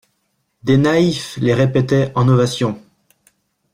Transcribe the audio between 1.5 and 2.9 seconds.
répétaient en ovation.